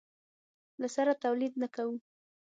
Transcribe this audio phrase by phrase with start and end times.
[0.81, 1.95] له سره تولید نه کوو.